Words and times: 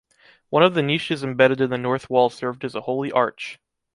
One 0.49 0.63
of 0.63 0.73
the 0.73 0.81
niches 0.81 1.23
embedded 1.23 1.61
in 1.61 1.69
the 1.69 1.77
north 1.77 2.09
wall 2.09 2.31
served 2.31 2.65
as 2.65 2.73
a 2.73 2.81
holy 2.81 3.11
arch. 3.11 3.59